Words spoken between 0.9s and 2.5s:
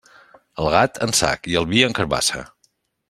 en sac i el vi en carabassa.